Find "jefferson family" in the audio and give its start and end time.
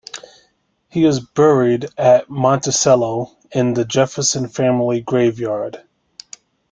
3.85-4.99